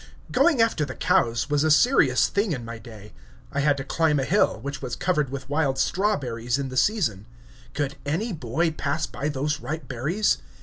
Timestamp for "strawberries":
5.77-6.57